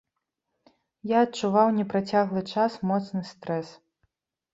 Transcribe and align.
Я 1.09 1.17
адчуваў 1.25 1.67
непрацяглы 1.79 2.43
час 2.53 2.79
моцны 2.93 3.21
стрэс. 3.33 3.69